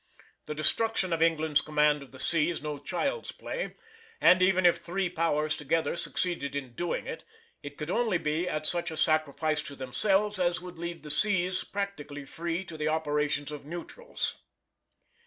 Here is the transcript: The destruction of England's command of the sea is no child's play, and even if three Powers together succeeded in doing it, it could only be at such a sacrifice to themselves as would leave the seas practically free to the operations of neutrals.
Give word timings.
The 0.47 0.55
destruction 0.55 1.13
of 1.13 1.21
England's 1.21 1.61
command 1.61 2.01
of 2.01 2.11
the 2.11 2.17
sea 2.17 2.49
is 2.49 2.59
no 2.63 2.79
child's 2.79 3.31
play, 3.31 3.75
and 4.19 4.41
even 4.41 4.65
if 4.65 4.77
three 4.77 5.11
Powers 5.11 5.55
together 5.55 5.95
succeeded 5.95 6.55
in 6.55 6.73
doing 6.73 7.05
it, 7.05 7.23
it 7.61 7.77
could 7.77 7.91
only 7.91 8.17
be 8.17 8.49
at 8.49 8.65
such 8.65 8.89
a 8.89 8.97
sacrifice 8.97 9.61
to 9.61 9.75
themselves 9.75 10.39
as 10.39 10.59
would 10.59 10.79
leave 10.79 11.03
the 11.03 11.11
seas 11.11 11.63
practically 11.63 12.25
free 12.25 12.63
to 12.65 12.77
the 12.77 12.87
operations 12.87 13.51
of 13.51 13.63
neutrals. 13.63 14.37